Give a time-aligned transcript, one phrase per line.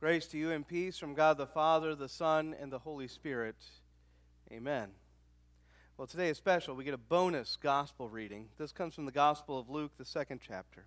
[0.00, 3.56] Grace to you and peace from God the Father, the Son, and the Holy Spirit.
[4.52, 4.90] Amen.
[5.96, 6.76] Well, today is special.
[6.76, 8.46] We get a bonus gospel reading.
[8.58, 10.86] This comes from the Gospel of Luke, the second chapter.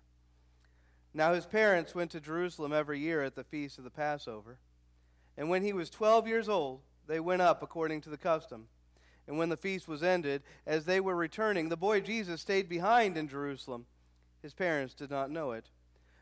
[1.12, 4.56] Now his parents went to Jerusalem every year at the feast of the Passover.
[5.36, 8.68] And when he was twelve years old, they went up according to the custom.
[9.28, 13.18] And when the feast was ended, as they were returning, the boy Jesus stayed behind
[13.18, 13.84] in Jerusalem.
[14.40, 15.66] His parents did not know it.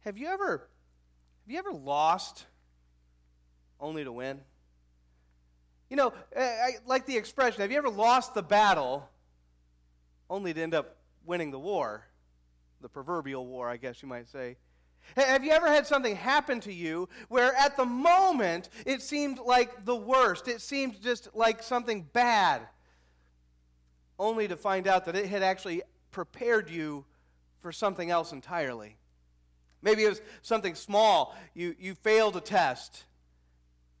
[0.00, 0.68] Have you ever
[1.48, 2.44] have you ever lost
[3.80, 4.40] only to win?
[5.88, 9.08] You know, I, like the expression, have you ever lost the battle
[10.28, 12.04] only to end up winning the war?
[12.82, 14.56] The proverbial war, I guess you might say.
[15.16, 19.86] Have you ever had something happen to you where at the moment it seemed like
[19.86, 20.48] the worst?
[20.48, 22.62] It seemed just like something bad,
[24.18, 27.06] only to find out that it had actually prepared you
[27.60, 28.98] for something else entirely.
[29.82, 31.36] Maybe it was something small.
[31.54, 33.04] You, you failed a test,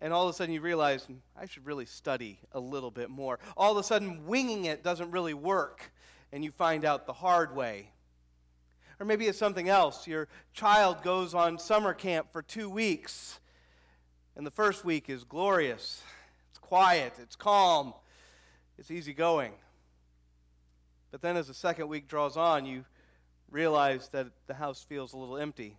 [0.00, 3.10] and all of a sudden you realize, hmm, I should really study a little bit
[3.10, 3.38] more.
[3.56, 5.92] All of a sudden, winging it doesn't really work,
[6.32, 7.90] and you find out the hard way.
[9.00, 10.06] Or maybe it's something else.
[10.08, 13.38] Your child goes on summer camp for two weeks,
[14.36, 16.02] and the first week is glorious.
[16.50, 17.94] It's quiet, it's calm,
[18.76, 19.52] it's easygoing.
[21.10, 22.84] But then as the second week draws on, you
[23.50, 25.76] realize that the house feels a little empty.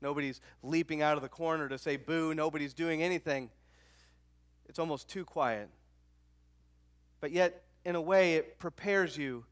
[0.00, 2.34] Nobody's leaping out of the corner to say boo.
[2.34, 3.50] Nobody's doing anything.
[4.68, 5.68] It's almost too quiet.
[7.20, 9.44] But yet, in a way, it prepares you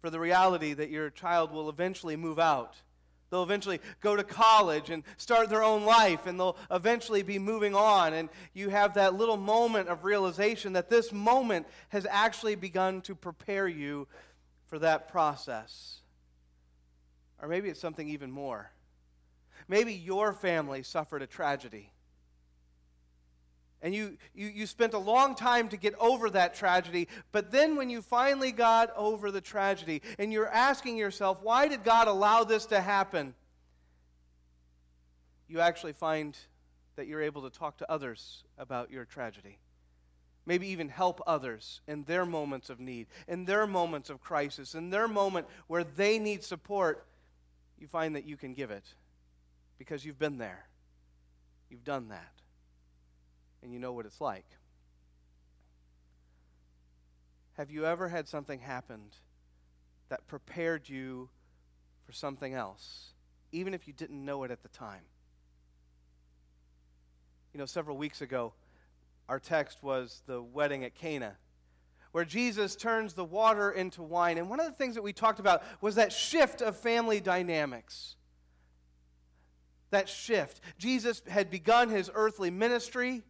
[0.00, 2.74] for the reality that your child will eventually move out.
[3.30, 7.74] They'll eventually go to college and start their own life, and they'll eventually be moving
[7.74, 8.12] on.
[8.12, 13.14] And you have that little moment of realization that this moment has actually begun to
[13.14, 14.06] prepare you
[14.66, 16.00] for that process.
[17.44, 18.70] Or maybe it's something even more.
[19.68, 21.92] Maybe your family suffered a tragedy.
[23.82, 27.76] And you, you, you spent a long time to get over that tragedy, but then
[27.76, 32.44] when you finally got over the tragedy and you're asking yourself, why did God allow
[32.44, 33.34] this to happen?
[35.46, 36.34] You actually find
[36.96, 39.58] that you're able to talk to others about your tragedy.
[40.46, 44.88] Maybe even help others in their moments of need, in their moments of crisis, in
[44.88, 47.04] their moment where they need support
[47.84, 48.94] you find that you can give it
[49.76, 50.64] because you've been there.
[51.68, 52.32] You've done that.
[53.62, 54.46] And you know what it's like.
[57.58, 59.02] Have you ever had something happen
[60.08, 61.28] that prepared you
[62.06, 63.12] for something else,
[63.52, 65.02] even if you didn't know it at the time?
[67.52, 68.54] You know, several weeks ago,
[69.28, 71.36] our text was the wedding at Cana
[72.14, 74.38] where Jesus turns the water into wine.
[74.38, 78.14] And one of the things that we talked about was that shift of family dynamics.
[79.90, 80.60] That shift.
[80.78, 83.24] Jesus had begun his earthly ministry,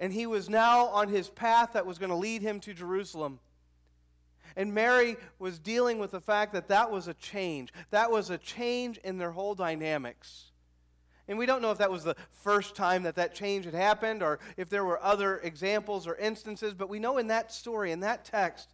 [0.00, 3.38] and he was now on his path that was going to lead him to Jerusalem.
[4.56, 7.72] And Mary was dealing with the fact that that was a change.
[7.90, 10.47] That was a change in their whole dynamics.
[11.28, 14.22] And we don't know if that was the first time that that change had happened
[14.22, 18.00] or if there were other examples or instances, but we know in that story, in
[18.00, 18.72] that text,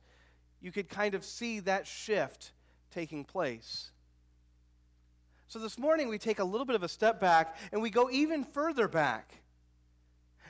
[0.61, 2.53] you could kind of see that shift
[2.93, 3.91] taking place.
[5.49, 8.09] So this morning, we take a little bit of a step back and we go
[8.11, 9.35] even further back.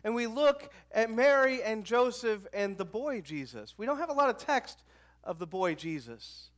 [0.04, 3.74] And we look at Mary and Joseph and the boy Jesus.
[3.78, 4.82] We don't have a lot of text
[5.24, 6.50] of the boy Jesus.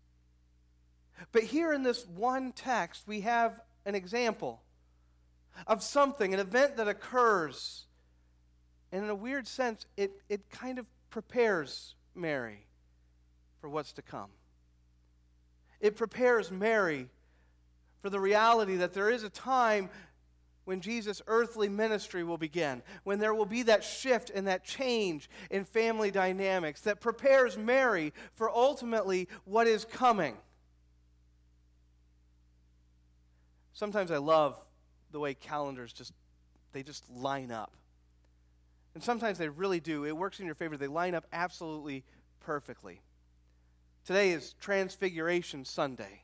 [1.31, 4.61] But here in this one text, we have an example
[5.67, 7.87] of something, an event that occurs.
[8.93, 12.67] And in a weird sense, it, it kind of prepares Mary
[13.61, 14.31] for what's to come.
[15.81, 17.09] It prepares Mary
[18.01, 19.91] for the reality that there is a time
[20.65, 25.31] when Jesus' earthly ministry will begin, when there will be that shift and that change
[25.51, 30.37] in family dynamics that prepares Mary for ultimately what is coming.
[33.73, 34.59] Sometimes I love
[35.17, 36.13] the way calendars just
[36.75, 37.75] they just line up.
[38.93, 40.05] And sometimes they really do.
[40.05, 40.77] It works in your favor.
[40.77, 42.05] They line up absolutely
[42.41, 43.01] perfectly.
[44.05, 46.23] Today is Transfiguration Sunday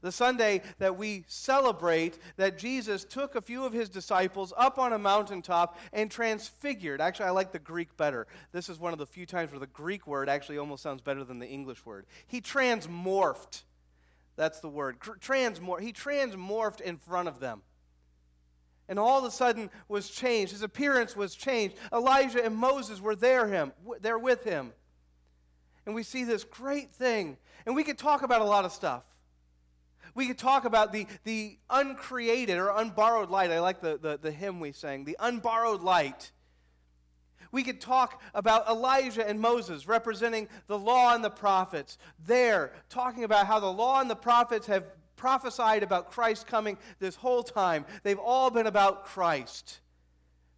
[0.00, 4.92] the Sunday that we celebrate that Jesus took a few of his disciples up on
[4.92, 7.00] a mountaintop and transfigured.
[7.00, 8.26] Actually, I like the Greek better.
[8.52, 11.24] This is one of the few times where the Greek word actually almost sounds better
[11.24, 12.06] than the English word.
[12.26, 13.62] He transmorphed.
[14.36, 15.00] That's the word.
[15.00, 17.62] Transmor- he transmorphed in front of them.
[18.88, 20.52] And all of a sudden was changed.
[20.52, 21.76] His appearance was changed.
[21.92, 24.72] Elijah and Moses were there him, there with him.
[25.84, 27.36] And we see this great thing.
[27.66, 29.04] And we could talk about a lot of stuff.
[30.14, 33.50] We could talk about the, the uncreated or unborrowed light.
[33.50, 36.32] I like the, the, the hymn we sang, the unborrowed light.
[37.52, 41.98] We could talk about Elijah and Moses representing the law and the prophets.
[42.26, 44.84] There, talking about how the law and the prophets have
[45.18, 47.84] prophesied about Christ coming this whole time.
[48.02, 49.80] They've all been about Christ.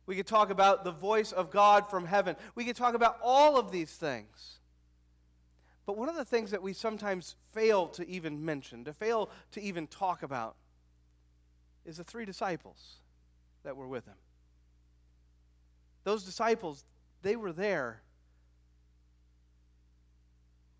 [0.07, 2.37] We could talk about the voice of God from heaven.
[2.55, 4.59] We could talk about all of these things.
[5.87, 9.61] But one of the things that we sometimes fail to even mention, to fail to
[9.61, 10.55] even talk about,
[11.85, 13.01] is the three disciples
[13.65, 14.15] that were with him.
[16.05, 16.85] Those disciples,
[17.23, 18.03] they were there.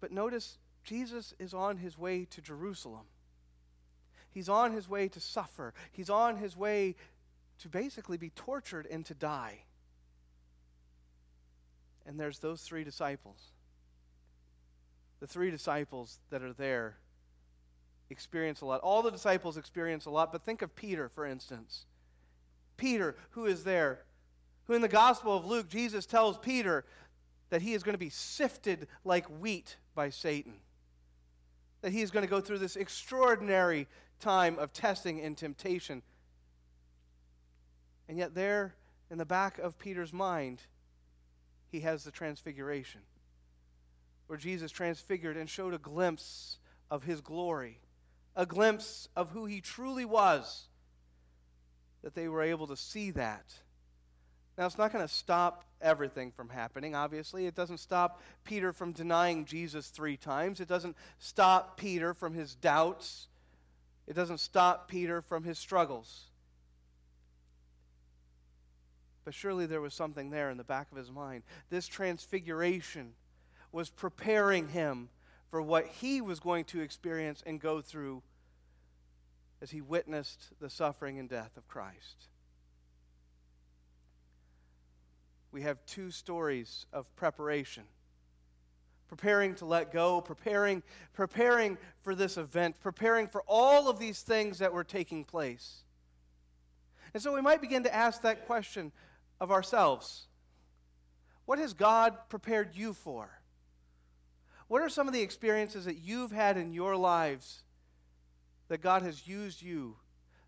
[0.01, 3.07] But notice, Jesus is on his way to Jerusalem.
[4.33, 5.75] He's on his way to suffer.
[5.93, 6.97] He's on his way
[7.61, 9.65] to basically be tortured and to die.
[12.07, 13.53] And there's those three disciples
[15.21, 16.97] the three disciples that are there
[18.09, 18.81] experience a lot.
[18.81, 21.85] All the disciples experience a lot, but think of Peter, for instance.
[22.77, 24.01] Peter, who is there,
[24.65, 26.85] who in the Gospel of Luke, Jesus tells Peter
[27.51, 30.55] that he is going to be sifted like wheat by Satan.
[31.83, 33.87] That he is going to go through this extraordinary
[34.21, 36.03] time of testing and temptation.
[38.09, 38.75] And yet, there
[39.11, 40.63] in the back of Peter's mind,
[41.69, 43.01] he has the transfiguration
[44.27, 46.59] where Jesus transfigured and showed a glimpse
[46.89, 47.81] of his glory,
[48.37, 50.69] a glimpse of who he truly was,
[52.03, 53.45] that they were able to see that.
[54.57, 57.47] Now, it's not going to stop everything from happening, obviously.
[57.47, 60.61] It doesn't stop Peter from denying Jesus three times.
[60.61, 63.29] It doesn't stop Peter from his doubts.
[64.11, 66.25] It doesn't stop Peter from his struggles.
[69.25, 71.45] But surely there was something there in the back of his mind.
[71.69, 73.13] This transfiguration
[73.71, 75.11] was preparing him
[75.49, 78.25] for what he was going to experience and go through
[79.63, 82.27] as he witnessed the suffering and death of Christ.
[85.53, 87.85] We have two stories of preparation
[89.11, 90.85] preparing to let go, preparing,
[91.15, 95.83] preparing for this event, preparing for all of these things that were taking place.
[97.13, 98.93] And so we might begin to ask that question
[99.41, 100.29] of ourselves
[101.45, 103.29] What has God prepared you for?
[104.69, 107.65] What are some of the experiences that you've had in your lives
[108.69, 109.97] that God has used you,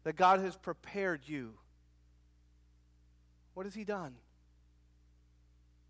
[0.04, 1.54] that God has prepared you?
[3.54, 4.14] What has He done?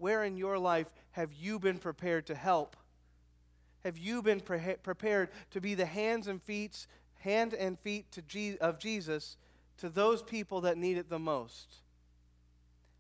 [0.03, 2.77] Where in your life have you been prepared to help?
[3.85, 6.89] Have you been pre- prepared to be the hands and feet,
[7.21, 9.37] hand and feet Je- of Jesus
[9.77, 11.77] to those people that need it the most?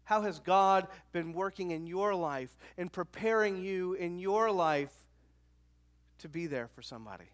[0.04, 4.94] How has God been working in your life and preparing you in your life
[6.20, 7.32] to be there for somebody,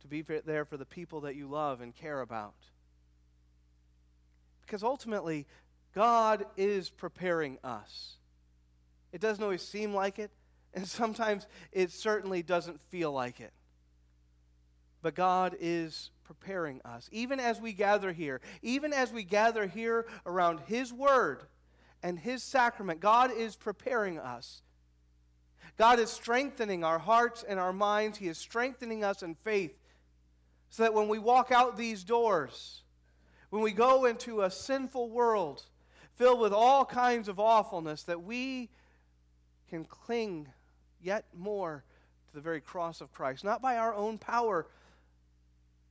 [0.00, 2.54] to be there for the people that you love and care about.
[4.62, 5.46] Because ultimately,
[5.94, 8.16] God is preparing us.
[9.12, 10.30] It doesn't always seem like it,
[10.74, 13.52] and sometimes it certainly doesn't feel like it.
[15.02, 17.08] But God is preparing us.
[17.12, 21.42] Even as we gather here, even as we gather here around His Word
[22.02, 24.62] and His sacrament, God is preparing us
[25.76, 28.18] God is strengthening our hearts and our minds.
[28.18, 29.76] He is strengthening us in faith
[30.70, 32.82] so that when we walk out these doors,
[33.50, 35.64] when we go into a sinful world
[36.16, 38.70] filled with all kinds of awfulness, that we
[39.68, 40.48] can cling
[41.00, 41.84] yet more
[42.28, 44.66] to the very cross of Christ, not by our own power,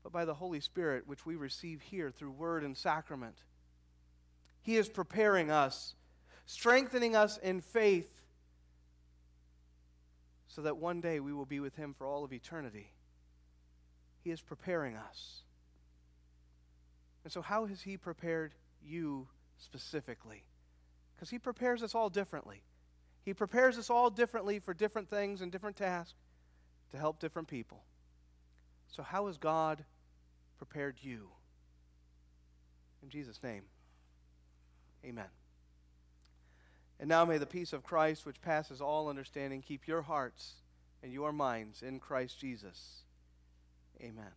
[0.04, 3.38] but by the Holy Spirit, which we receive here through word and sacrament.
[4.62, 5.96] He is preparing us,
[6.46, 8.10] strengthening us in faith
[10.48, 12.92] so that one day we will be with Him for all of eternity.
[14.24, 15.42] He is preparing us.
[17.24, 18.54] And so, how has He prepared
[18.86, 20.44] you specifically?
[21.16, 22.64] Because He prepares us all differently.
[23.24, 26.16] He prepares us all differently for different things and different tasks
[26.92, 27.84] to help different people.
[28.88, 29.84] So, how has God
[30.58, 31.30] prepared you?
[33.02, 33.64] In Jesus' name,
[35.04, 35.26] amen.
[37.00, 40.54] And now may the peace of Christ, which passes all understanding, keep your hearts
[41.02, 43.04] and your minds in Christ Jesus.
[44.02, 44.32] Amen.